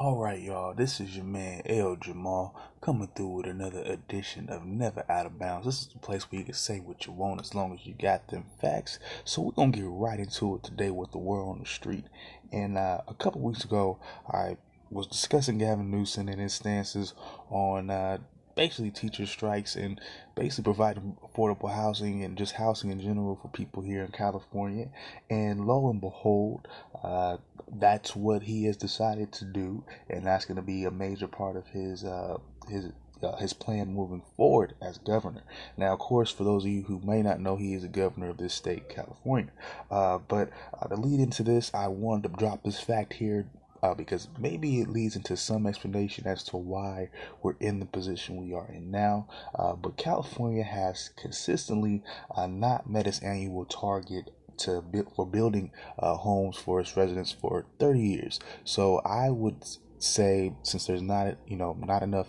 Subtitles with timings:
[0.00, 0.74] All right, y'all.
[0.74, 5.40] This is your man El Jamal coming through with another edition of Never Out of
[5.40, 5.66] Bounds.
[5.66, 7.94] This is the place where you can say what you want as long as you
[7.94, 9.00] got them facts.
[9.24, 12.04] So we're gonna get right into it today with the world on the street.
[12.52, 13.98] And uh, a couple weeks ago,
[14.32, 14.58] I
[14.88, 17.12] was discussing Gavin Newsom and his stances
[17.50, 18.18] on uh,
[18.58, 20.00] basically teacher strikes and
[20.34, 24.88] basically providing affordable housing and just housing in general for people here in California.
[25.30, 26.66] And lo and behold,
[27.04, 27.36] uh,
[27.72, 31.54] that's what he has decided to do, and that's going to be a major part
[31.56, 32.86] of his uh, his
[33.22, 35.42] uh, his plan moving forward as governor.
[35.76, 38.30] Now, of course, for those of you who may not know, he is a governor
[38.30, 39.52] of this state, California.
[39.88, 43.46] Uh, but uh, to lead into this, I wanted to drop this fact here
[43.82, 47.10] uh, because maybe it leads into some explanation as to why
[47.42, 49.28] we're in the position we are in now.
[49.54, 52.02] Uh, but California has consistently
[52.34, 57.32] uh, not met its annual target to build for building uh, homes for its residents
[57.32, 58.40] for 30 years.
[58.64, 59.64] So I would
[59.98, 62.28] say since there's not you know not enough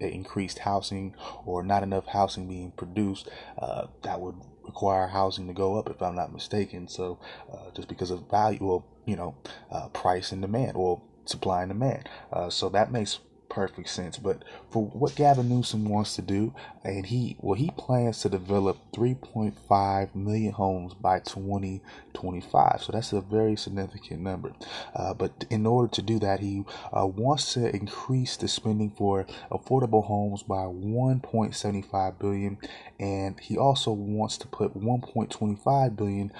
[0.00, 1.14] increased housing
[1.44, 6.00] or not enough housing being produced, uh, that would require housing to go up if
[6.02, 6.88] I'm not mistaken.
[6.88, 7.18] So
[7.52, 9.34] uh, just because of value, well, you know,
[9.70, 12.08] uh, price and demand or supply and demand.
[12.30, 14.18] Uh, so that makes perfect sense.
[14.18, 18.76] But for what Gavin Newsom wants to do, and he well he plans to develop
[18.92, 22.82] 3.5 million homes by 2025.
[22.82, 24.52] So that's a very significant number.
[24.94, 29.26] Uh, but in order to do that, he uh, wants to increase the spending for
[29.50, 32.58] affordable homes by 1.75 billion,
[33.00, 36.32] and he also wants to put 1.25 billion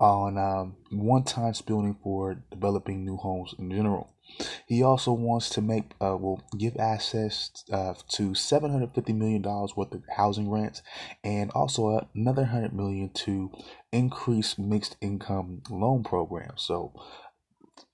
[0.00, 4.12] on um, one-time spending for developing new homes in general.
[4.66, 9.42] He also wants to make, uh, will give access uh, to seven hundred fifty million
[9.42, 10.82] dollars worth of housing rents,
[11.24, 13.50] and also another hundred million to
[13.92, 16.62] increase mixed income loan programs.
[16.62, 16.92] So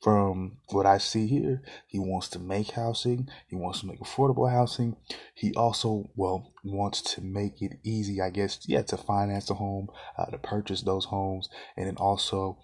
[0.03, 4.51] from what I see here, he wants to make housing, he wants to make affordable
[4.51, 4.97] housing.
[5.35, 9.89] He also, well, wants to make it easy, I guess, yeah, to finance a home,
[10.17, 12.59] uh, to purchase those homes, and then also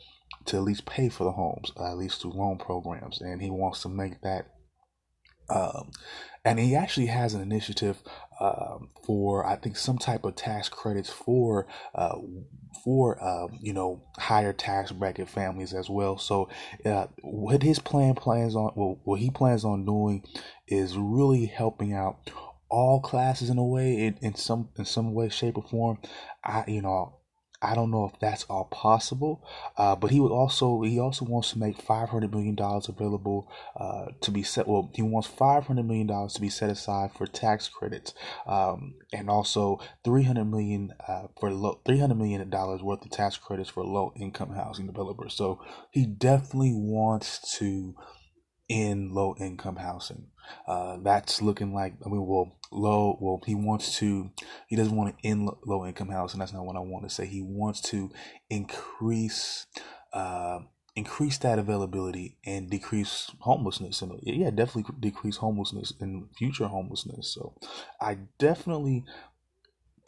[0.47, 3.21] to at least pay for the homes, uh, at least through loan programs.
[3.21, 4.47] And he wants to make that
[5.49, 5.91] um,
[6.45, 8.03] and he actually has an initiative
[8.41, 12.17] um, for I think some type of tax credits for uh,
[12.85, 16.19] for um, you know higher tax bracket families as well.
[16.19, 16.49] So
[16.85, 20.25] uh, what his plan plans on well, what he plans on doing
[20.67, 22.31] is really helping out
[22.69, 25.99] all classes in a way in, in some in some way shape or form.
[26.45, 27.19] I you know
[27.63, 29.47] I don't know if that's all possible,
[29.79, 33.49] uh, but he would also he also wants to make five hundred million dollars available
[33.77, 34.67] uh, to be set.
[34.67, 38.15] Well, he wants five hundred million dollars to be set aside for tax credits,
[38.47, 43.11] um, and also three hundred million uh, for low three hundred million dollars worth of
[43.13, 45.35] tax credits for low income housing developers.
[45.35, 45.61] So
[45.93, 47.95] he definitely wants to
[48.69, 50.32] end low income housing.
[50.67, 53.19] Uh, that's looking like I mean, well, low.
[53.21, 54.31] Well, he wants to.
[54.67, 56.41] He doesn't want to end low income housing.
[56.41, 57.27] That's not what I want to say.
[57.27, 58.11] He wants to
[58.51, 59.67] increase.
[60.13, 60.61] Uh,
[60.95, 67.55] increase that availability and decrease homelessness and yeah definitely decrease homelessness and future homelessness so
[67.99, 69.03] i definitely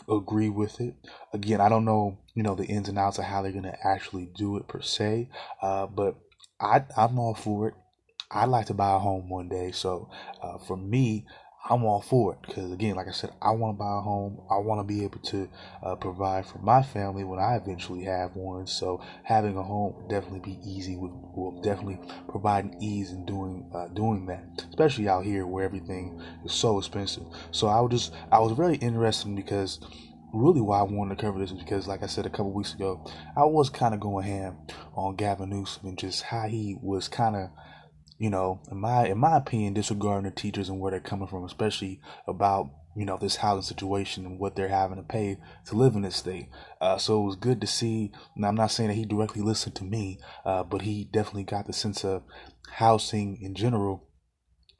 [0.08, 0.94] agree with it
[1.32, 3.86] again i don't know you know the ins and outs of how they're going to
[3.86, 5.28] actually do it per se
[5.62, 6.16] uh, but
[6.60, 7.74] i i'm all for it
[8.34, 9.70] I'd like to buy a home one day.
[9.72, 10.10] So
[10.42, 11.24] uh, for me,
[11.66, 14.42] I'm all for it because again, like I said, I want to buy a home.
[14.50, 15.48] I want to be able to
[15.82, 18.66] uh, provide for my family when I eventually have one.
[18.66, 20.96] So having a home would definitely be easy.
[20.96, 25.64] Will, will definitely provide an ease in doing uh, doing that, especially out here where
[25.64, 27.24] everything is so expensive.
[27.50, 29.80] So I was just I was very interested because
[30.34, 32.74] really why I wanted to cover this is because, like I said a couple weeks
[32.74, 33.02] ago,
[33.36, 34.58] I was kind of going ham
[34.94, 37.50] on Gavin Newsom and just how he was kind of
[38.24, 41.44] you know, in my in my opinion, disregarding the teachers and where they're coming from,
[41.44, 45.36] especially about you know this housing situation and what they're having to pay
[45.66, 46.48] to live in this state.
[46.80, 48.12] Uh, so it was good to see.
[48.34, 51.66] Now I'm not saying that he directly listened to me, uh, but he definitely got
[51.66, 52.22] the sense of
[52.70, 54.08] housing in general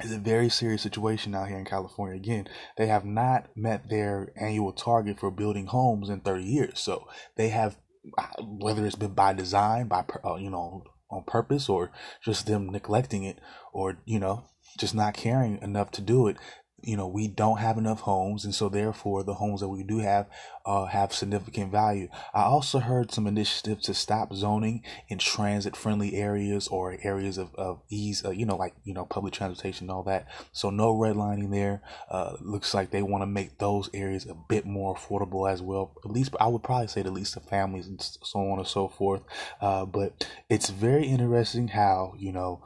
[0.02, 2.16] is a very serious situation out here in California.
[2.16, 2.48] Again,
[2.78, 6.80] they have not met their annual target for building homes in 30 years.
[6.80, 7.76] So they have,
[8.16, 10.84] uh, whether it's been by design, by uh, you know
[11.14, 11.90] on purpose or
[12.22, 13.38] just them neglecting it
[13.72, 14.44] or you know
[14.78, 16.36] just not caring enough to do it
[16.86, 19.98] you know we don't have enough homes and so therefore the homes that we do
[19.98, 20.26] have
[20.66, 22.08] uh, have significant value.
[22.32, 27.54] I also heard some initiatives to stop zoning in transit friendly areas or areas of,
[27.56, 30.26] of ease uh, you know like you know public transportation and all that.
[30.52, 31.82] So no redlining there.
[32.10, 35.92] Uh, looks like they want to make those areas a bit more affordable as well.
[36.04, 38.88] At least i would probably say at least the families and so on and so
[38.88, 39.22] forth.
[39.60, 42.62] Uh, but it's very interesting how you know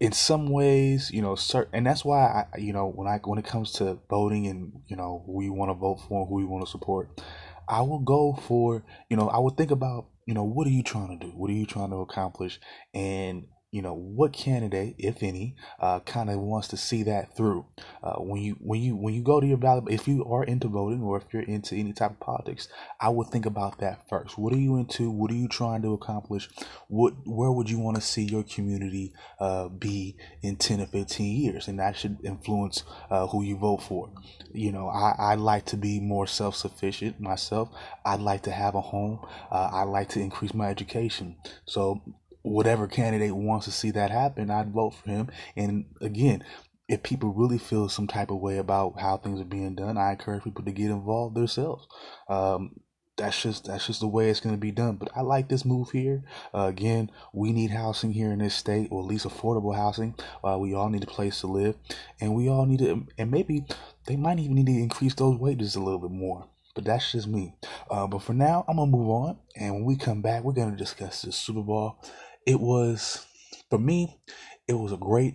[0.00, 3.38] in some ways, you know, certain, and that's why I, you know, when I when
[3.38, 6.40] it comes to voting and you know who you want to vote for, and who
[6.40, 7.20] you want to support,
[7.68, 10.82] I will go for, you know, I would think about, you know, what are you
[10.82, 11.32] trying to do?
[11.32, 12.58] What are you trying to accomplish?
[12.94, 17.64] And you know what candidate, if any, uh, kind of wants to see that through.
[18.02, 20.66] Uh, when you when you when you go to your ballot, if you are into
[20.66, 22.68] voting or if you're into any type of politics,
[23.00, 24.36] I would think about that first.
[24.36, 25.10] What are you into?
[25.10, 26.48] What are you trying to accomplish?
[26.88, 31.40] What where would you want to see your community uh, be in ten or fifteen
[31.40, 31.68] years?
[31.68, 34.10] And that should influence uh, who you vote for.
[34.52, 37.68] You know, I I like to be more self sufficient myself.
[38.04, 39.20] I'd like to have a home.
[39.50, 41.36] Uh, I like to increase my education.
[41.66, 42.02] So
[42.42, 45.28] whatever candidate wants to see that happen, I'd vote for him.
[45.56, 46.44] And again,
[46.88, 50.12] if people really feel some type of way about how things are being done, I
[50.12, 51.86] encourage people to get involved themselves.
[52.28, 52.80] Um,
[53.16, 54.96] that's just that's just the way it's going to be done.
[54.96, 56.24] But I like this move here.
[56.54, 60.14] Uh, again, we need housing here in this state, or at least affordable housing.
[60.42, 61.76] Uh, we all need a place to live,
[62.20, 63.06] and we all need to.
[63.18, 63.66] And maybe
[64.06, 66.48] they might even need to increase those wages a little bit more.
[66.74, 67.54] But that's just me.
[67.90, 70.76] Uh, but for now, I'm gonna move on, and when we come back, we're gonna
[70.76, 71.98] discuss the Super Bowl
[72.46, 73.26] it was
[73.68, 74.20] for me
[74.66, 75.34] it was a great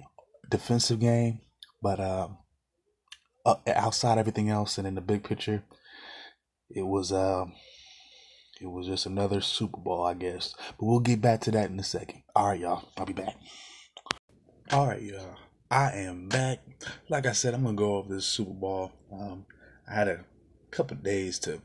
[0.49, 1.39] defensive game
[1.81, 2.27] but uh,
[3.67, 5.63] outside everything else and in the big picture
[6.69, 7.45] it was uh,
[8.59, 10.55] it was just another super bowl i guess.
[10.79, 12.23] But we'll get back to that in a second.
[12.35, 12.89] All right y'all.
[12.97, 13.35] I'll be back.
[14.71, 15.35] All right y'all.
[15.69, 16.59] I am back.
[17.09, 18.91] Like i said i'm gonna go over this super bowl.
[19.11, 19.45] Um,
[19.87, 20.25] i had a
[20.71, 21.61] couple days to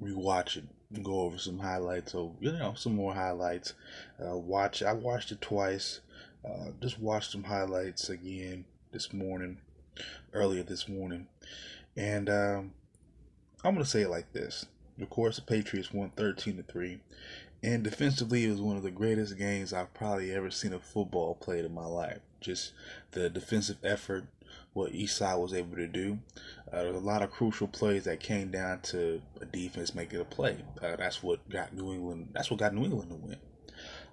[0.00, 0.64] rewatch it
[1.02, 2.12] go over some highlights.
[2.12, 3.74] So you know, some more highlights.
[4.24, 4.82] Uh, watch.
[4.82, 6.00] I watched it twice.
[6.44, 9.58] Uh, just watched some highlights again this morning,
[10.32, 11.26] earlier this morning,
[11.96, 12.72] and um,
[13.64, 14.66] I'm gonna say it like this.
[15.00, 17.00] Of course, the Patriots won 13 to three,
[17.64, 21.34] and defensively, it was one of the greatest games I've probably ever seen a football
[21.34, 22.20] played in my life.
[22.38, 22.72] Just
[23.12, 24.26] the defensive effort,
[24.74, 26.18] what Eastside was able to do.
[26.70, 30.20] Uh, there was a lot of crucial plays that came down to a defense making
[30.20, 30.58] a play.
[30.82, 32.28] Uh, that's what got New England.
[32.32, 33.38] That's what got New England to win.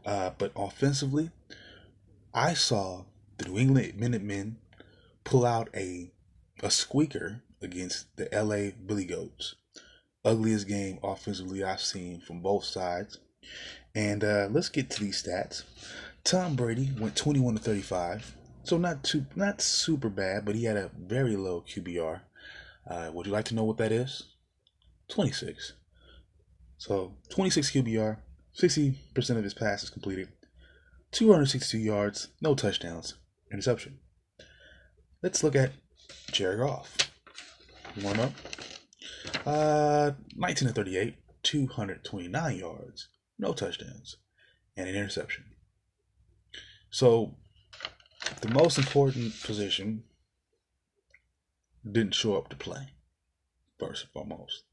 [0.05, 1.31] Uh, but offensively,
[2.33, 3.03] I saw
[3.37, 4.57] the New England Minutemen
[5.23, 6.11] pull out a
[6.63, 9.55] a squeaker against the LA Billy Goats.
[10.23, 13.17] Ugliest game offensively I've seen from both sides.
[13.95, 15.63] And uh, let's get to these stats.
[16.23, 20.77] Tom Brady went 21 to 35, so not too not super bad, but he had
[20.77, 22.21] a very low QBR.
[22.89, 24.23] Uh, would you like to know what that is?
[25.09, 25.73] 26.
[26.77, 28.17] So 26 QBR,
[28.59, 30.29] 60% of his passes completed,
[31.11, 33.15] 262 yards, no touchdowns,
[33.51, 33.99] interception.
[35.21, 35.73] Let's look at
[36.31, 36.97] Jared Goff.
[38.01, 38.31] Warm up.
[39.45, 44.17] Uh, 19 to 38, 229 yards, no touchdowns,
[44.75, 45.43] and an interception.
[46.89, 47.35] So
[48.39, 50.03] the most important position
[51.89, 52.89] didn't show up to play,
[53.79, 54.63] first and foremost.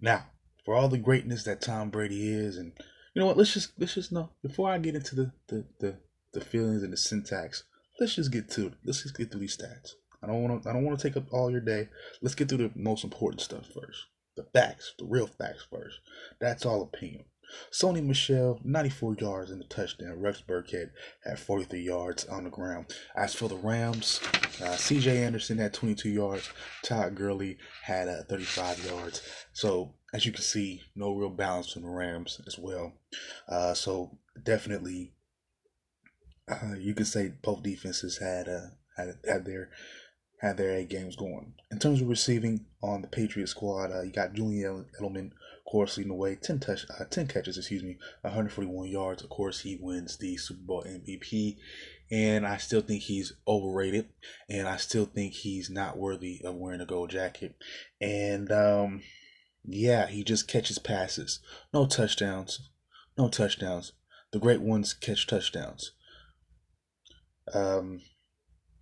[0.00, 0.26] Now,
[0.64, 2.72] for all the greatness that Tom Brady is, and
[3.14, 5.96] you know what, let's just let's just know before I get into the the the,
[6.32, 7.64] the feelings and the syntax,
[8.00, 8.74] let's just get to it.
[8.84, 9.92] let's just get through these stats.
[10.22, 11.88] I don't want to I don't want to take up all your day.
[12.22, 14.06] Let's get through the most important stuff first.
[14.36, 16.00] The facts, the real facts first.
[16.40, 17.24] That's all opinion.
[17.72, 20.20] Sony Michel, 94 yards in the touchdown.
[20.20, 20.90] Rex Burkhead
[21.24, 22.86] had 43 yards on the ground.
[23.16, 24.20] As for the Rams,
[24.62, 26.50] uh, CJ Anderson had 22 yards.
[26.82, 29.22] Todd Gurley had uh, 35 yards.
[29.52, 32.92] So, as you can see, no real balance from the Rams as well.
[33.48, 35.12] Uh, so, definitely,
[36.48, 39.70] uh, you can say both defenses had, uh, had, had their
[40.44, 41.54] had their A games going.
[41.70, 45.30] In terms of receiving on the Patriot squad, uh, you got Julian Edelman,
[45.74, 49.24] course, leading the way, 10, touch, uh, 10 catches, excuse me, 141 yards.
[49.24, 51.56] Of course, he wins the Super Bowl MVP.
[52.12, 54.06] And I still think he's overrated.
[54.48, 57.56] And I still think he's not worthy of wearing a gold jacket.
[58.00, 59.02] And um,
[59.64, 61.40] yeah, he just catches passes.
[61.72, 62.70] No touchdowns.
[63.18, 63.94] No touchdowns.
[64.30, 65.90] The great ones catch touchdowns.
[67.52, 68.00] Um,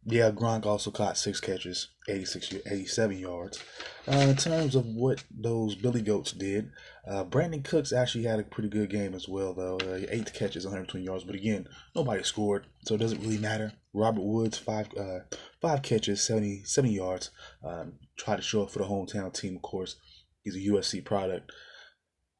[0.05, 3.63] yeah, Gronk also caught six catches, 86, 87 yards.
[4.09, 6.71] Uh, in terms of what those Billy Goats did,
[7.09, 9.77] uh, Brandin Cooks actually had a pretty good game as well, though.
[9.77, 13.73] Uh, eight catches, 120 yards, but again, nobody scored, so it doesn't really matter.
[13.95, 15.21] Robert Woods, five uh,
[15.61, 17.31] five catches, 70, 70 yards.
[17.65, 19.97] Um, tried to show up for the hometown team, of course.
[20.43, 21.53] He's a USC product.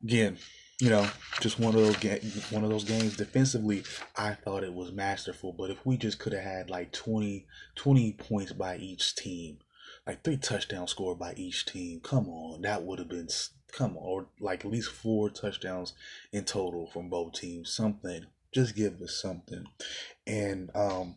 [0.03, 0.39] Again,
[0.83, 1.09] you know,
[1.41, 2.19] just one of those ga-
[2.51, 3.85] one of those games defensively.
[4.17, 7.47] I thought it was masterful, but if we just could have had like 20,
[7.77, 9.59] 20 points by each team,
[10.09, 13.29] like three touchdowns scored by each team, come on, that would have been
[13.71, 15.93] come on, or like at least four touchdowns
[16.33, 17.73] in total from both teams.
[17.73, 19.67] Something Just give us something.
[20.27, 21.15] And um,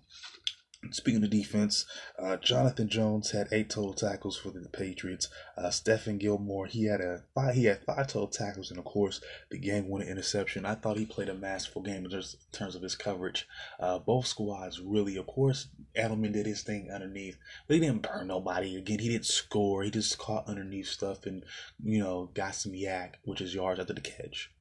[0.91, 1.85] Speaking of defense,
[2.19, 5.29] uh, Jonathan Jones had eight total tackles for the Patriots.
[5.57, 9.21] Uh, Stephon Gilmore he had a five, he had five total tackles, and of course
[9.49, 10.65] the game-winning interception.
[10.65, 13.47] I thought he played a masterful game in terms of his coverage.
[13.79, 17.37] Uh, both squads really, of course, Edelman did his thing underneath,
[17.67, 18.75] but he didn't burn nobody.
[18.75, 19.83] Again, he didn't score.
[19.83, 21.43] He just caught underneath stuff and
[21.83, 24.51] you know got some yak, which is yards after the catch.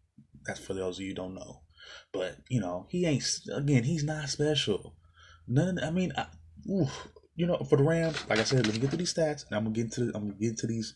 [0.47, 1.61] That's for those of you don't know.
[2.13, 3.85] But you know he ain't again.
[3.85, 4.95] He's not special.
[5.47, 5.79] None.
[5.83, 6.27] I mean, I,
[6.71, 9.47] oof, you know, for the Rams, like I said, let me get to these stats,
[9.47, 10.95] and I'm gonna get into I'm gonna get into these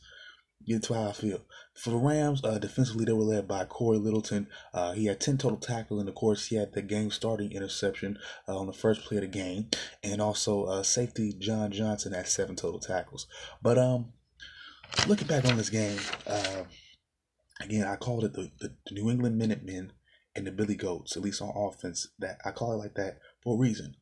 [0.67, 1.41] get into how I feel.
[1.75, 4.49] For the Rams, uh, defensively, they were led by Cory Littleton.
[4.75, 8.19] Uh, he had 10 total tackles, and of course, he had the game starting interception
[8.49, 9.69] uh, on the first play of the game.
[10.03, 13.27] And also, uh, safety John Johnson had seven total tackles.
[13.63, 14.13] But um,
[15.07, 16.65] looking back on this game, uh,
[17.61, 19.93] again, I called it the, the New England Minutemen
[20.35, 22.09] and the Billy Goats, at least on offense.
[22.19, 23.95] That I call it like that for a reason.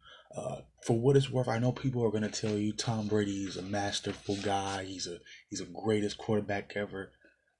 [0.86, 3.62] For what it's worth, I know people are gonna tell you Tom Brady is a
[3.62, 4.84] masterful guy.
[4.84, 5.18] He's a
[5.50, 7.12] he's a greatest quarterback ever.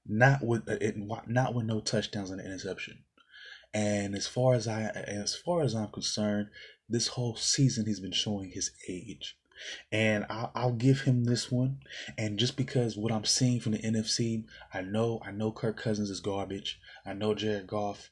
[0.07, 3.05] Not with uh, it, not with no touchdowns and interception.
[3.75, 6.49] And as far as I as far as I'm concerned,
[6.89, 9.37] this whole season he's been showing his age.
[9.91, 11.79] And I'll, I'll give him this one.
[12.17, 16.11] And just because what I'm seeing from the NFC, I know I know Kirk Cousins
[16.11, 16.79] is garbage.
[17.05, 18.09] I know Jared Goff.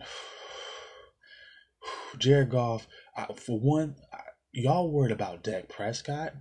[2.18, 2.88] Jared Goff
[3.18, 4.20] I, for one, I,
[4.52, 6.34] y'all worried about Dak Prescott,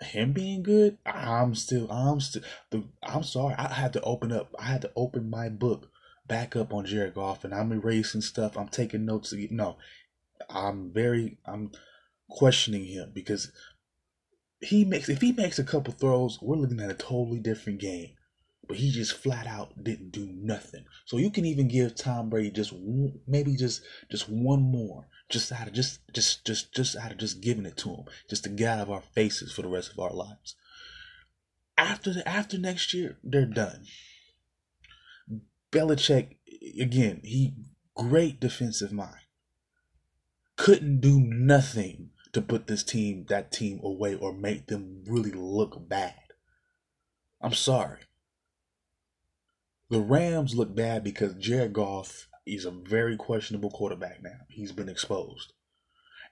[0.00, 0.98] him being good.
[1.06, 3.54] I'm still, I'm still, the, I'm sorry.
[3.56, 4.52] I had to open up.
[4.58, 5.90] I had to open my book
[6.26, 8.58] back up on Jared Goff, and I'm erasing stuff.
[8.58, 9.32] I'm taking notes.
[9.50, 9.76] No,
[10.50, 11.70] I'm very, I'm
[12.28, 13.52] questioning him because
[14.60, 15.08] he makes.
[15.08, 18.14] If he makes a couple throws, we're looking at a totally different game.
[18.66, 20.86] But he just flat out didn't do nothing.
[21.04, 22.72] So you can even give Tom Brady just
[23.28, 27.40] maybe just just one more just out of just just just just out of just
[27.40, 29.98] giving it to him, just to get out of our faces for the rest of
[29.98, 30.56] our lives.
[31.76, 33.86] After the after next year, they're done.
[35.72, 36.36] Belichick
[36.80, 37.54] again, he
[37.94, 39.20] great defensive mind.
[40.56, 45.88] Couldn't do nothing to put this team, that team away or make them really look
[45.88, 46.14] bad.
[47.40, 48.00] I'm sorry.
[49.90, 54.40] The Rams look bad because Jared Goff he's a very questionable quarterback now.
[54.48, 55.52] He's been exposed.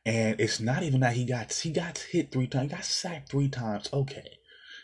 [0.05, 3.31] And it's not even that he got he got hit three times, he got sacked
[3.31, 3.89] three times.
[3.93, 4.39] Okay.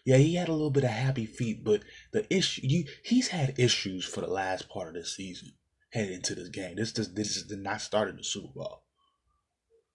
[0.04, 1.82] Yeah, he had a little bit of happy feet, but
[2.12, 5.50] the issue you he's had issues for the last part of this season
[5.90, 6.76] heading into this game.
[6.76, 8.84] This this this did not start in the Super Bowl.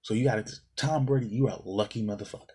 [0.02, 2.50] So you got to Tom Brady, you're a lucky motherfucker.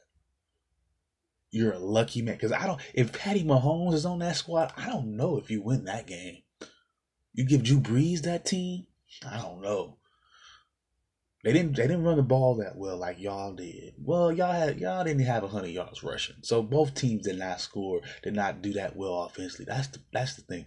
[1.51, 2.35] You're a lucky man.
[2.35, 5.63] Because I don't if Patty Mahomes is on that squad, I don't know if you
[5.63, 6.43] win that game.
[7.33, 8.87] You give Drew Brees that team?
[9.27, 9.99] I don't know.
[11.45, 13.95] They didn't they didn't run the ball that well like y'all did.
[14.03, 18.01] Well, y'all had y'all didn't have hundred yards rushing, so both teams did not score,
[18.25, 19.67] did not do that well offensively.
[19.67, 20.67] That's the that's the thing.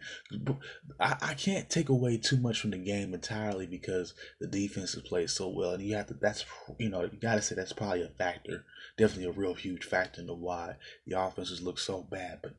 [0.98, 5.04] I, I can't take away too much from the game entirely because the defense has
[5.04, 6.14] played so well, and you have to.
[6.14, 6.46] That's
[6.80, 8.64] you know you got to say that's probably a factor,
[8.98, 12.40] definitely a real huge factor into why the offenses look so bad.
[12.42, 12.54] But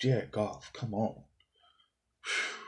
[0.00, 1.24] Jared Goff, come on.
[2.24, 2.65] Whew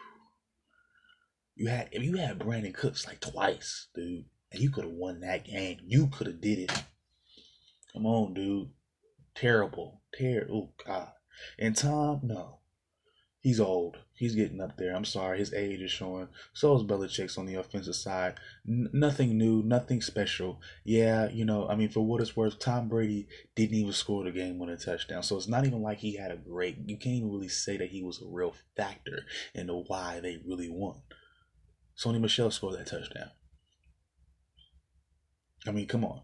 [1.58, 5.20] you had if you had Brandin Cooks like twice, dude, and you could have won
[5.20, 5.78] that game.
[5.84, 6.84] You could have did it.
[7.92, 8.70] Come on, dude.
[9.34, 10.02] Terrible.
[10.14, 10.72] Terrible.
[10.78, 11.08] Oh God.
[11.58, 12.60] And Tom, no.
[13.40, 13.98] He's old.
[14.14, 14.94] He's getting up there.
[14.94, 15.38] I'm sorry.
[15.38, 16.28] His age is showing.
[16.52, 18.34] So is Belichick's on the offensive side.
[18.68, 19.62] N- nothing new.
[19.62, 20.60] Nothing special.
[20.84, 24.32] Yeah, you know, I mean, for what it's worth, Tom Brady didn't even score the
[24.32, 25.22] game winning touchdown.
[25.22, 26.78] So it's not even like he had a great.
[26.86, 29.24] You can't even really say that he was a real factor
[29.54, 31.00] in the why they really won.
[31.98, 33.30] Sony Michel scored that touchdown.
[35.66, 36.22] I mean, come on.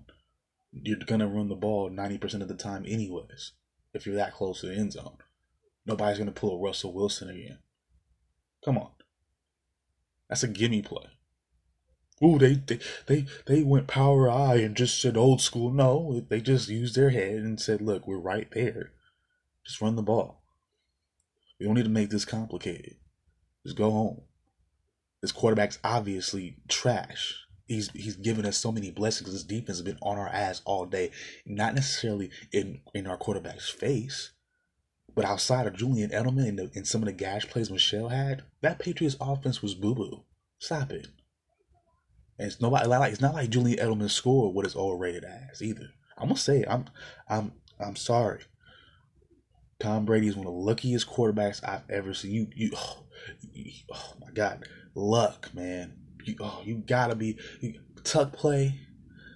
[0.72, 3.52] You're gonna run the ball ninety percent of the time, anyways.
[3.92, 5.18] If you're that close to the end zone,
[5.86, 7.58] nobody's gonna pull a Russell Wilson again.
[8.64, 8.90] Come on,
[10.28, 11.06] that's a gimme play.
[12.22, 15.72] Ooh, they, they they they went power I and just said old school.
[15.72, 18.92] No, they just used their head and said, "Look, we're right there.
[19.66, 20.44] Just run the ball.
[21.58, 22.96] We don't need to make this complicated.
[23.64, 24.22] Just go home."
[25.24, 27.34] This quarterback's obviously trash.
[27.64, 29.32] He's he's given us so many blessings.
[29.32, 31.12] His defense has been on our ass all day,
[31.46, 34.32] not necessarily in in our quarterback's face,
[35.14, 38.42] but outside of Julian Edelman and, the, and some of the gash plays Michel had,
[38.60, 40.24] that Patriots offense was boo boo.
[40.58, 41.06] Stop it.
[42.38, 45.62] And it's nobody like it's not like Julian Edelman scored what it's all rated as
[45.62, 45.88] either.
[46.18, 46.84] I'm gonna say I'm
[47.30, 48.40] I'm I'm sorry.
[49.80, 52.30] Tom Brady is one of the luckiest quarterbacks I've ever seen.
[52.30, 53.06] You you oh,
[53.90, 55.94] oh my god luck, man.
[56.24, 57.36] You, oh, you gotta be.
[57.60, 58.74] You, tuck play,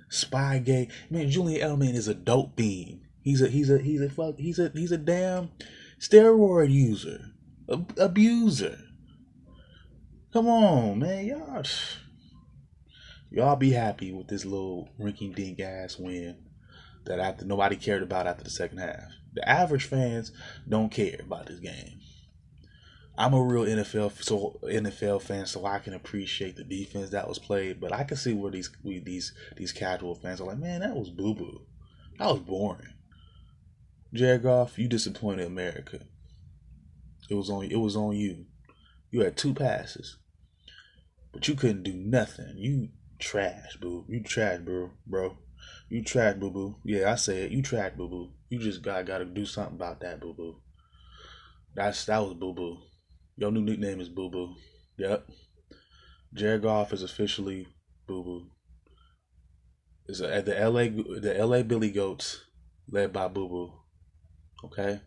[0.08, 0.88] spy game.
[1.10, 3.02] Man, Julian Edelman is a dope bean.
[3.22, 5.50] He's a he's a he's a fuck he's a he's a damn
[6.00, 7.32] steroid user,
[7.70, 8.78] ab- abuser.
[10.32, 11.62] Come on, man, y'all.
[13.30, 16.36] Y'all be happy with this little rinky dink ass win
[17.04, 19.04] that after nobody cared about after the second half.
[19.34, 20.32] The average fans
[20.68, 22.00] don't care about this game.
[23.20, 27.40] I'm a real NFL so NFL fan, so I can appreciate the defense that was
[27.40, 27.80] played.
[27.80, 30.94] But I can see where these we, these these casual fans are like, man, that
[30.94, 31.62] was boo boo.
[32.20, 32.94] That was boring.
[34.14, 35.98] Jared Goff, you disappointed America.
[37.28, 38.46] It was on it was on you.
[39.10, 40.18] You had two passes,
[41.32, 42.54] but you couldn't do nothing.
[42.56, 44.04] You trash, boo.
[44.08, 45.36] You trash, bro, bro.
[45.88, 46.76] You trash, boo boo.
[46.84, 47.50] Yeah, I say it.
[47.50, 48.30] You trash, boo boo.
[48.48, 50.60] You just got got to do something about that, boo boo.
[51.74, 52.78] That's that was boo boo.
[53.38, 54.56] Your new nickname is Boo Boo.
[54.98, 55.28] Yep.
[56.34, 57.68] Jared Goff is officially
[58.08, 58.46] Boo Boo.
[60.08, 62.44] Is at uh, the LA the LA Billy Goats
[62.90, 63.72] led by Boo Boo.
[64.64, 65.00] Okay?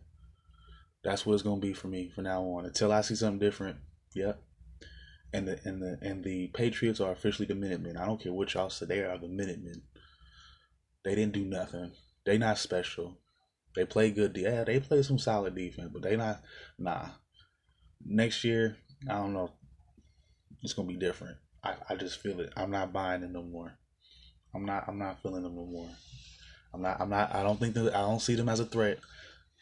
[1.04, 2.64] That's what it's gonna be for me from now on.
[2.64, 3.76] Until I see something different.
[4.14, 4.42] Yep.
[5.34, 7.98] And the and the and the Patriots are officially the Minutemen.
[7.98, 9.82] I don't care what y'all say, they are the Minutemen.
[11.04, 11.92] They didn't do nothing.
[12.24, 13.18] They not special.
[13.76, 14.34] They play good.
[14.38, 16.40] Yeah, they play some solid defense, but they not.
[16.78, 17.08] Nah,
[18.04, 18.76] next year,
[19.08, 19.50] I don't know.
[20.62, 21.36] It's gonna be different.
[21.64, 22.52] I, I just feel it.
[22.56, 23.72] I'm not buying it no more.
[24.54, 24.84] I'm not.
[24.88, 25.88] I'm not feeling them no more.
[26.74, 27.00] I'm not.
[27.00, 27.34] I'm not.
[27.34, 27.94] I don't think that.
[27.94, 28.98] I don't see them as a threat.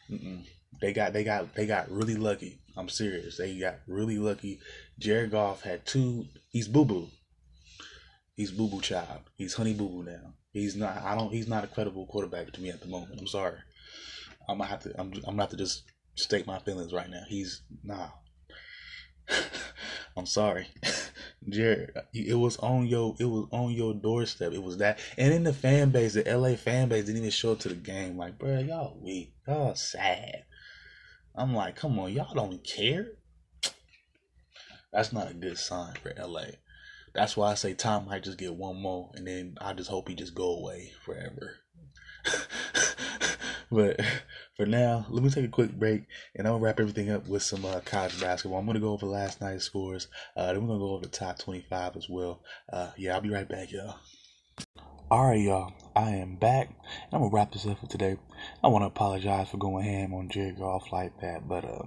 [0.09, 0.43] Mm-mm.
[0.81, 1.13] They got.
[1.13, 1.53] They got.
[1.55, 2.59] They got really lucky.
[2.77, 3.37] I'm serious.
[3.37, 4.59] They got really lucky.
[4.99, 6.25] Jared Goff had two.
[6.49, 7.07] He's boo boo.
[8.35, 9.21] He's boo boo child.
[9.37, 10.33] He's honey boo boo now.
[10.51, 10.97] He's not.
[10.97, 11.31] I don't.
[11.31, 13.19] He's not a credible quarterback to me at the moment.
[13.19, 13.57] I'm sorry.
[14.49, 14.89] I'm gonna have to.
[14.99, 15.13] I'm.
[15.13, 15.83] I'm gonna have to just
[16.15, 17.23] state my feelings right now.
[17.27, 18.09] He's nah.
[20.17, 20.67] I'm sorry,
[21.49, 21.91] Jared.
[22.13, 24.53] It was on your it was on your doorstep.
[24.53, 27.53] It was that, and in the fan base, the LA fan base didn't even show
[27.53, 28.17] up to the game.
[28.17, 30.43] Like, bro, y'all weak, y'all sad.
[31.35, 33.13] I'm like, come on, y'all don't care.
[34.91, 36.47] That's not a good sign for LA.
[37.13, 40.09] That's why I say Tom might just get one more, and then I just hope
[40.09, 41.55] he just go away forever.
[43.71, 43.99] but
[44.57, 46.03] for now, let me take a quick break
[46.35, 48.59] and I'll wrap everything up with some uh, college basketball.
[48.59, 50.07] I'm going to go over last night's scores.
[50.35, 52.41] Uh, then we're going to go over the top 25 as well.
[52.71, 53.95] Uh, yeah, I'll be right back, y'all.
[55.09, 55.73] All right, y'all.
[55.95, 56.67] I am back.
[56.67, 58.17] And I'm going to wrap this up for today.
[58.63, 61.85] I want to apologize for going ham on Jared Goff like that, but uh,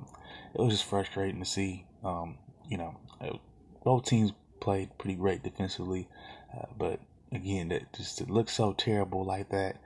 [0.55, 1.87] it was just frustrating to see.
[2.03, 2.97] Um, you know,
[3.85, 6.09] both teams played pretty great defensively,
[6.57, 7.01] uh, but
[7.33, 9.77] again, that just it looks so terrible like that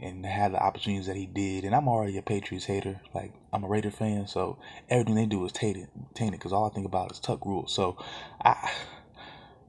[0.00, 1.64] and had the opportunities that he did.
[1.64, 3.00] And I'm already a Patriots hater.
[3.14, 4.58] Like I'm a Raider fan, so
[4.88, 6.38] everything they do is tainted, tainted.
[6.38, 7.66] Because all I think about is Tuck rule.
[7.66, 7.96] So
[8.44, 8.70] I,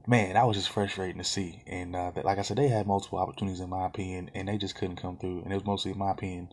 [0.06, 1.62] man, I was just frustrating to see.
[1.66, 4.74] And uh, like I said, they had multiple opportunities in my opinion, and they just
[4.74, 5.42] couldn't come through.
[5.42, 6.48] And it was mostly in my opinion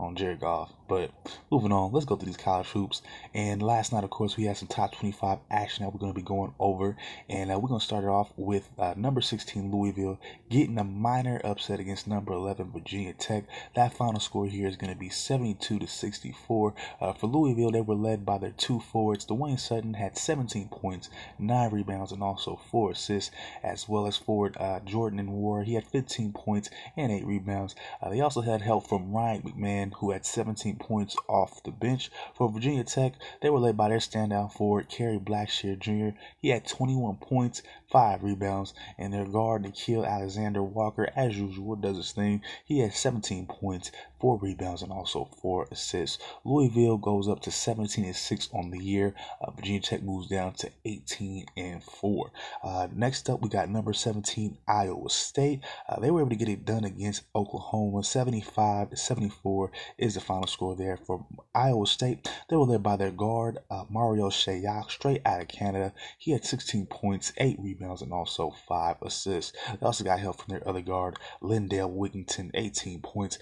[0.00, 0.72] on Jared Goff.
[0.88, 1.12] But
[1.52, 3.00] moving on, let's go through these college hoops.
[3.32, 6.18] And last night, of course, we had some top 25 action that we're going to
[6.18, 6.96] be going over.
[7.28, 10.84] And uh, we're going to start it off with uh, number 16 Louisville getting a
[10.84, 13.44] minor upset against number 11 Virginia Tech.
[13.76, 16.74] That final score here is going to be 72 to 64.
[17.00, 19.26] Uh, for Louisville, they were led by their two forwards.
[19.26, 21.08] Dwayne Sutton had 17 points,
[21.38, 23.30] 9 rebounds, and also 4 assists,
[23.62, 25.64] as well as forward uh, Jordan Nwora.
[25.64, 27.76] He had 15 points and 8 rebounds.
[28.02, 32.10] Uh, they also had help from Ryan McMahon who had 17 points off the bench.
[32.34, 36.16] For Virginia Tech, they were led by their standout forward, Kerry Blackshear Jr.
[36.40, 41.96] He had 21 points, 5 rebounds, and their guard, Nickeil Alexander Walker, as usual, does
[41.96, 42.42] his thing.
[42.64, 46.18] He had 17 points, four rebounds, and also four assists.
[46.44, 49.14] Louisville goes up to 17 and 6 on the year.
[49.40, 52.30] Uh, Virginia Tech moves down to 18 and 4.
[52.62, 55.60] Uh, next up, we got number 17, Iowa State.
[55.88, 58.04] Uh, they were able to get it done against Oklahoma.
[58.04, 62.30] 75 to 74 is the final score there for Iowa State.
[62.48, 65.92] They were led by their guard, uh, Marial Shayok, straight out of Canada.
[66.18, 69.52] He had 16 points, 8 rebounds, and also 5 assists.
[69.68, 73.38] They also got help from their other guard, Lindell Wigginton, 18 points,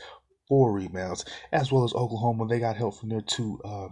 [0.48, 2.46] four rebounds, as well as Oklahoma.
[2.46, 3.88] They got help from their two uh,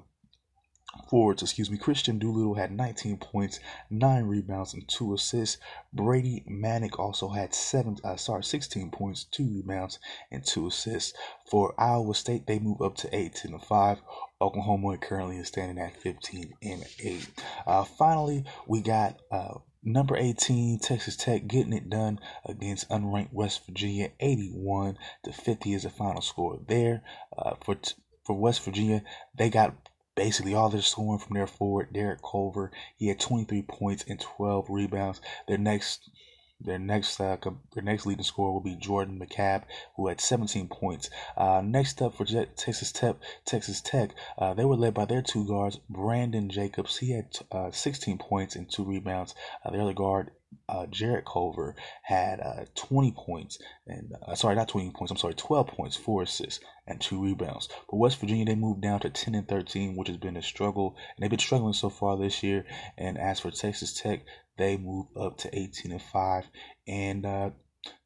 [1.09, 1.79] forwards, excuse me.
[1.79, 5.59] Kristian Doolittle had 19 points, nine rebounds, and two assists.
[5.93, 9.99] Brady Manek also had seven, uh, sorry, 16 points, two rebounds,
[10.31, 11.13] and two assists.
[11.51, 13.99] For Iowa State, they move up to 18 and 5.
[14.41, 17.29] Oklahoma currently is standing at 15 and 8.
[17.67, 19.55] Uh, finally, we got uh,
[19.89, 24.11] Number 18, Texas Tech getting it done against unranked West Virginia.
[24.19, 27.03] 81 to 50 is the final score there.
[27.39, 27.77] Uh, for
[28.25, 29.05] for West Virginia,
[29.37, 29.77] they got
[30.17, 32.73] basically all their scoring from their forward, Derek Culver.
[32.97, 35.21] He had 23 points and 12 rebounds.
[35.47, 36.11] Their next
[36.59, 37.37] Their next uh,
[37.75, 41.11] their next leading scorer will be Jordan McCabe, who had 17 points.
[41.37, 45.45] Uh, next up for Texas Tech, Texas Tech, uh, they were led by their two
[45.47, 46.97] guards, Brandon Jacobs.
[46.97, 49.35] He had uh, 16 points and two rebounds.
[49.63, 50.31] Uh, their other guard
[50.69, 55.11] uh, Jarrett Culver had uh, 20 points and uh, sorry, not 20 points.
[55.11, 57.69] I'm sorry, 12 points, four assists, and two rebounds.
[57.89, 60.97] But West Virginia they moved down to 10 and 13, which has been a struggle,
[60.97, 62.65] and they've been struggling so far this year.
[62.99, 64.23] And as for Texas Tech,
[64.59, 66.45] they moved up to 18 and 5,
[66.89, 67.51] and uh,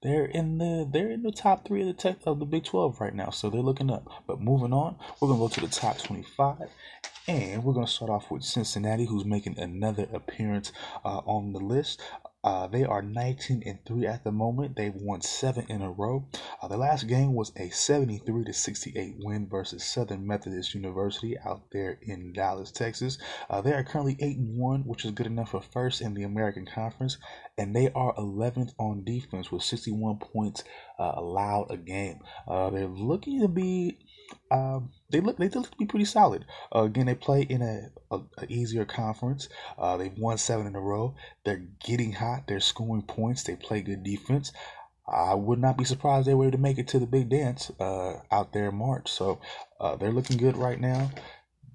[0.02, 3.00] they're in the they're in the top three of the tech of the Big 12
[3.00, 4.06] right now, so they're looking up.
[4.26, 6.68] But moving on, we're gonna go to the top 25,
[7.28, 10.72] and we're gonna start off with Cincinnati, who's making another appearance
[11.04, 12.02] uh, on the list.
[12.42, 14.74] Uh, they are 19 and 3 at the moment.
[14.76, 16.26] They've won seven in a row.
[16.62, 21.70] Uh, the last game was a 73 to 68 win versus Southern Methodist University out
[21.70, 23.18] there in Dallas, Texas.
[23.50, 26.22] Uh, they are currently 8 and 1, which is good enough for first in the
[26.22, 27.18] American Conference,
[27.58, 30.64] and they are 11th on defense with 61 points
[30.98, 32.20] uh, allowed a game.
[32.48, 33.98] Uh, they're looking to be
[34.50, 36.44] um, they look they look to be pretty solid.
[36.74, 39.48] Uh, again, they play in a, a, a easier conference.
[39.78, 41.14] Uh, they've won seven in a row.
[41.44, 42.46] They're getting hot.
[42.46, 43.44] They're scoring points.
[43.44, 44.52] They play good defense.
[45.08, 48.20] I would not be surprised they were to make it to the big dance uh,
[48.30, 49.10] out there in March.
[49.10, 49.40] So
[49.80, 51.10] uh, they're looking good right now.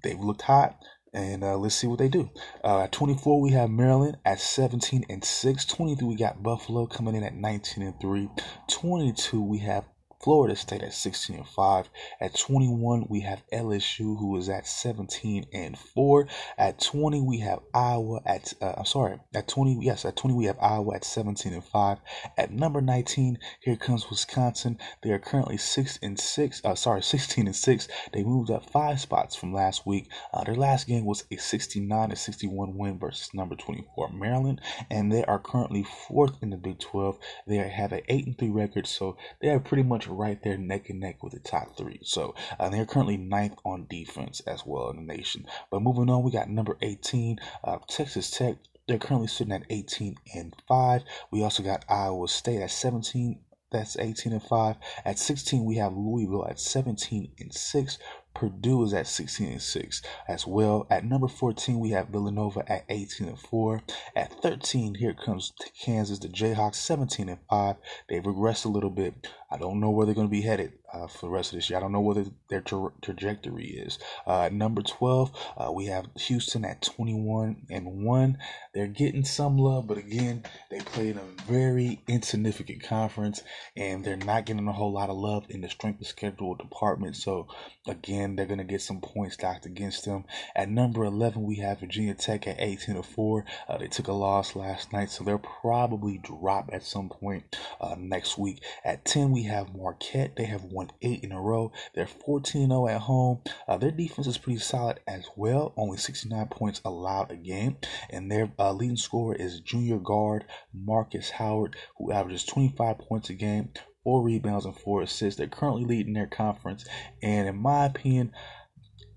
[0.02, 0.78] They've looked hot.
[1.12, 2.28] And uh, let's see what they do.
[2.62, 5.64] Uh, at 24, we have Maryland at 17 and 6.
[5.64, 8.28] 23, we got Buffalo coming in at 19 and 3.
[8.68, 9.84] 22, we have
[10.26, 11.88] Florida State at 16 and 5.
[12.20, 16.26] At 21, we have LSU, who is at 17 and 4.
[16.58, 20.46] At 20, we have Iowa at, uh, I'm sorry, at 20, yes, at 20, we
[20.46, 21.98] have Iowa at 17 and 5.
[22.36, 24.80] At number 19, here comes Wisconsin.
[25.00, 27.88] They are currently 6 and 6, uh, sorry, 16 and 6.
[28.12, 30.10] They moved up five spots from last week.
[30.34, 34.60] Uh, their last game was a 69 to 61 win versus number 24 Maryland,
[34.90, 37.16] and they are currently fourth in the Big 12.
[37.46, 40.90] They have an 8 and 3 record, so they are pretty much right there neck
[40.90, 42.00] and neck with the top three.
[42.02, 45.46] So uh, they're currently ninth on defense as well in the nation.
[45.70, 48.56] But moving on, we got number 18, uh, Texas Tech.
[48.88, 51.02] They're currently sitting at 18 and 5.
[51.30, 53.40] We also got Iowa State at 17
[53.72, 54.76] that's 18 and 5.
[55.04, 57.98] At 16, we have Louisville at 17 and 6.
[58.36, 60.86] Purdue is at 16 and 6 as well.
[60.90, 63.82] At number 14, we have Villanova at 18 and 4.
[64.14, 67.76] At 13, here comes Kansas, the Jayhawks, 17 and 5.
[68.10, 69.26] They've regressed a little bit.
[69.50, 71.68] I don't know where they're going to be headed uh, for the rest of this
[71.68, 71.78] year.
[71.78, 73.98] I don't know what their tra- trajectory is.
[74.26, 78.38] Uh, number 12, uh, we have Houston at 21 and 1.
[78.74, 83.42] They're getting some love, but again, they play in a very insignificant conference
[83.76, 87.16] and they're not getting a whole lot of love in the strength of schedule department.
[87.16, 87.48] So,
[87.86, 90.24] again, they're going to get some points stacked against them.
[90.54, 93.44] At number 11, we have Virginia Tech at 18 to 4.
[93.68, 97.96] Uh, they took a loss last night, so they'll probably drop at some point uh,
[97.98, 98.62] next week.
[98.84, 100.36] At 10, we have Marquette.
[100.36, 101.72] They have won eight in a row.
[101.94, 103.42] They're 14 0 at home.
[103.68, 107.78] Uh, their defense is pretty solid as well, only 69 points allowed a game.
[108.10, 113.34] And their uh, leading scorer is junior guard Markus Howard, who averages 25 points a
[113.34, 113.70] game,
[114.04, 115.38] four rebounds, and four assists.
[115.38, 116.84] They're currently leading their conference.
[117.22, 118.32] And in my opinion,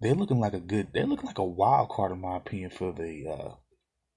[0.02, 2.92] they're looking like a good, they're looking like a wild card, in my opinion, for
[2.92, 3.26] the.
[3.28, 3.56] Uh,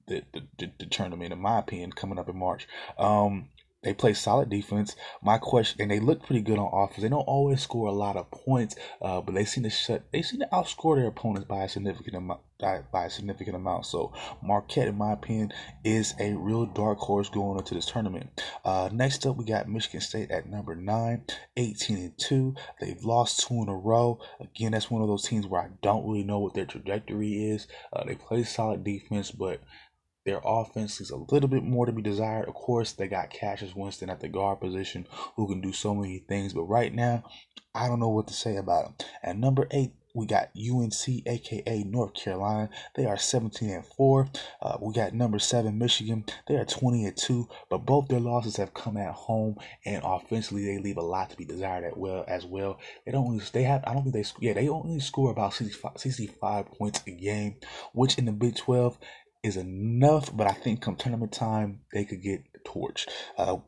[0.08, 0.24] the,
[0.58, 2.66] the, the, tournament, in my opinion, coming up in March.
[2.98, 3.48] Um,
[3.82, 4.94] they play solid defense.
[5.22, 7.02] My question, and they look pretty good on offense.
[7.02, 10.04] They don't always score a lot of points, uh, but they seem to shut.
[10.12, 12.40] They seem to outscore their opponents by a significant amount.
[12.60, 13.86] By a significant amount.
[13.86, 18.40] So Marquette, in my opinion, is a real dark horse going into this tournament.
[18.64, 21.24] Uh, next up, we got Michigan State at number nine,
[21.56, 22.54] 18 and two.
[22.80, 24.20] They've lost two in a row.
[24.40, 27.66] Again, that's one of those teams where I don't really know what their trajectory is.
[27.92, 29.60] Uh, they play solid defense, but
[30.24, 32.48] their offense is a little bit more to be desired.
[32.48, 35.06] Of course, they got Cassius Winston at the guard position
[35.36, 37.24] who can do so many things, but right now,
[37.74, 39.08] I don't know what to say about them.
[39.22, 42.68] At number eight, we got UNC, aka North Carolina.
[42.94, 44.28] They are 17 and 4.
[44.60, 46.24] Uh, we got number 7, Michigan.
[46.46, 49.56] They are 20 and 2, but both their losses have come at home,
[49.86, 52.78] and offensively, they leave a lot to be desired at well as well.
[53.06, 55.92] They don't only, they have, I don't think they, yeah, they only score about 65,
[55.96, 57.56] 65 points a game,
[57.94, 58.98] which in the Big 12
[59.42, 63.08] is enough, but I think come tournament time they could get torched.
[63.36, 63.58] Uh,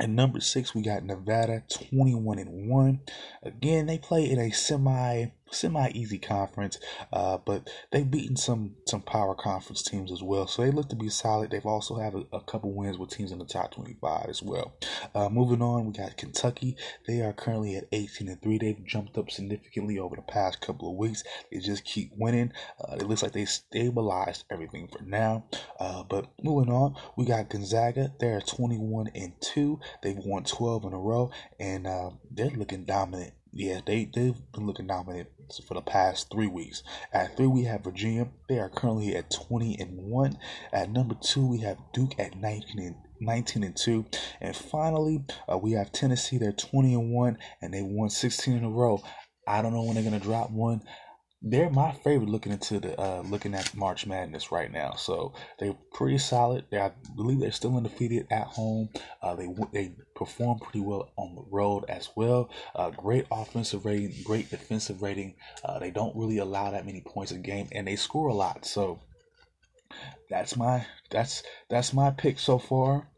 [0.00, 3.00] at number six, we got Nevada, 21 and 1.
[3.42, 6.78] Again, they play in a semi semi easy conference,
[7.12, 10.46] uh, but they've beaten some some power conference teams as well.
[10.46, 11.50] So they look to be solid.
[11.50, 14.42] They've also had a, a couple wins with teams in the top twenty five as
[14.42, 14.74] well.
[15.14, 16.76] Uh, moving on, we got Kentucky.
[17.06, 18.58] They are currently at eighteen and three.
[18.58, 21.24] They've jumped up significantly over the past couple of weeks.
[21.50, 22.52] They just keep winning.
[22.80, 25.44] Uh, it looks like they stabilized everything for now.
[25.78, 28.12] Uh, but moving on, we got Gonzaga.
[28.18, 29.80] They're twenty one and two.
[30.02, 34.66] They've won twelve in a row, and uh, they're looking dominant yeah, they they've been
[34.66, 35.28] looking dominant
[35.66, 36.84] for the past three weeks.
[37.12, 38.28] At three, we have Virginia.
[38.48, 40.38] They are currently at twenty and one.
[40.72, 44.06] At number two, we have Duke at nineteen and 19 and 2
[44.40, 48.62] and finally uh, we have tennessee they're 20 and 1 and they won 16 in
[48.62, 49.02] a row
[49.44, 50.80] i don't know when they're going to drop one
[51.40, 54.94] they're my favorite looking into the uh, looking at March Madness right now.
[54.94, 56.64] So they're pretty solid.
[56.70, 58.88] They, I believe they're still undefeated at home.
[59.22, 62.50] Uh, they they perform pretty well on the road as well.
[62.74, 65.36] Uh, great offensive rating, great defensive rating.
[65.64, 68.64] Uh, they don't really allow that many points a game, and they score a lot.
[68.64, 69.00] So
[70.28, 73.08] that's my that's that's my pick so far.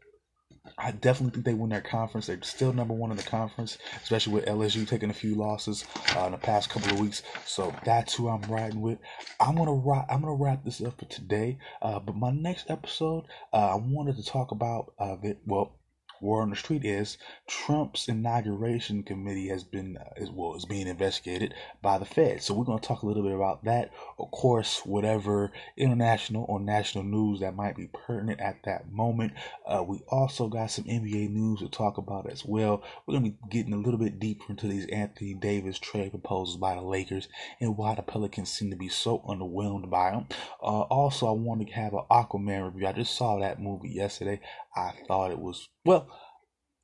[0.77, 2.27] I definitely think they win their conference.
[2.27, 6.25] They're still number one in the conference, especially with LSU taking a few losses uh,
[6.25, 7.23] in the past couple of weeks.
[7.45, 8.99] So that's who I'm riding with.
[9.39, 10.05] I'm gonna wrap.
[10.09, 11.57] I'm gonna wrap this up for today.
[11.81, 15.15] Uh, but my next episode, uh, I wanted to talk about uh.
[15.45, 15.73] Well,
[16.21, 20.87] word on the street is Trump's inauguration committee has been uh, is well is being
[20.87, 22.41] investigated by the Fed.
[22.41, 23.91] So we're going to talk a little bit about that.
[24.19, 29.33] Of course, whatever international or national news that might be pertinent at that moment.
[29.65, 32.83] Uh, we also got some NBA news to talk about as well.
[33.05, 36.57] We're going to be getting a little bit deeper into these Anthony Davis trade proposals
[36.57, 37.27] by the Lakers
[37.59, 40.27] and why the Pelicans seem to be so underwhelmed by them.
[40.61, 42.87] Uh, also, I want to have an Aquaman review.
[42.87, 44.39] I just saw that movie yesterday.
[44.75, 46.07] I thought it was well.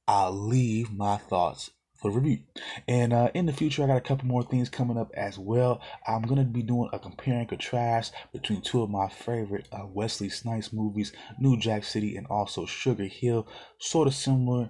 [0.08, 2.40] I'll leave my thoughts for review.
[2.88, 5.82] And uh, in the future, I got a couple more things coming up as well.
[6.08, 10.30] I'm gonna be doing a compare and contrast between two of my favorite uh, Wesley
[10.30, 13.48] Snipes movies, New Jack City and also Sugar Hill.
[13.80, 14.70] Sort of similar.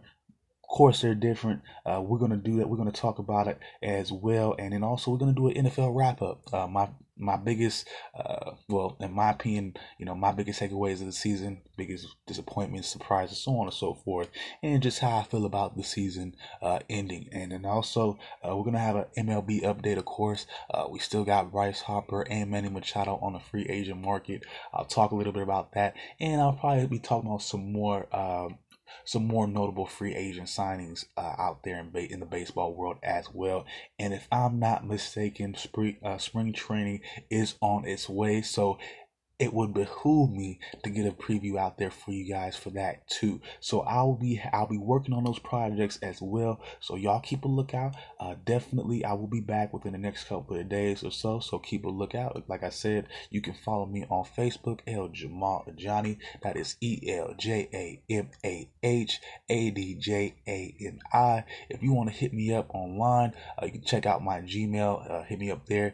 [0.68, 1.62] Course, they're different.
[1.86, 2.70] Uh, we're gonna do that.
[2.70, 5.96] We're gonna talk about it as well, and then also we're gonna do an NFL
[5.96, 6.42] wrap up.
[6.54, 11.08] Uh, my my biggest, uh, well, in my opinion, you know, my biggest takeaways of
[11.08, 14.30] the season, biggest disappointments, surprises, so on and so forth,
[14.62, 17.30] and just how I feel about the season uh, ending.
[17.32, 20.46] And then also, uh, we're gonna have an MLB update, of course.
[20.70, 24.44] Uh, we still got Bryce Harper and Manny Machado on the free agent market.
[24.74, 28.06] I'll talk a little bit about that, and I'll probably be talking about some more
[28.16, 28.58] um,
[29.06, 32.98] some more notable free agent signings uh, out there in, ba- in the baseball world
[33.04, 33.66] as well.
[34.00, 38.42] And if I'm not mistaken, spring, uh, spring training is on its way.
[38.42, 38.78] So
[39.40, 43.08] it would behoove me to get a preview out there for you guys for that
[43.08, 43.40] too.
[43.60, 46.60] So I'll be I'll be working on those projects as well.
[46.80, 47.96] So y'all keep a lookout.
[48.20, 51.40] Uh, definitely I will be back within the next couple of days or so.
[51.40, 52.44] So keep a lookout.
[52.48, 56.18] Like I said, you can follow me on Facebook, El Jamal Johnny.
[56.42, 59.20] That is E L J A M A H
[59.50, 61.44] A D J A N I.
[61.70, 65.12] If you want to hit me up online, uh, you can check out my Gmail.
[65.12, 65.94] Uh, hit me up there.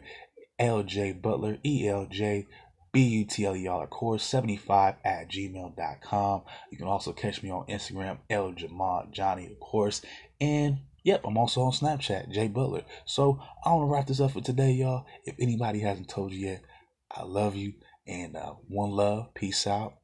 [0.60, 2.46] LJ Butler, E L J
[2.94, 6.42] B-U-T-L-E-R, course 75 at gmail.com.
[6.70, 10.00] You can also catch me on Instagram, El Jamal Johnny, of course.
[10.40, 12.84] And yep, I'm also on Snapchat, Jay Butler.
[13.04, 15.06] So I want to wrap this up for today, y'all.
[15.24, 16.62] If anybody hasn't told you yet,
[17.10, 17.74] I love you.
[18.06, 19.94] And uh, one love, peace out.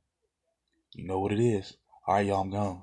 [0.92, 1.76] You know what it is.
[2.06, 2.82] All right, y'all, I'm gone.